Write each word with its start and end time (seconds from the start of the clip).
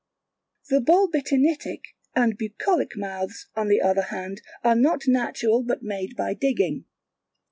The 0.69 0.79
Bolbitinitic, 0.79 1.93
and 2.15 2.35
Bucolic 2.35 2.93
mouths, 2.97 3.49
on 3.55 3.67
the 3.67 3.81
other 3.81 4.01
hand, 4.09 4.41
are 4.63 4.73
not 4.73 5.03
natural 5.05 5.61
but 5.61 5.83
made 5.83 6.15
by 6.15 6.33
digging. 6.33 6.85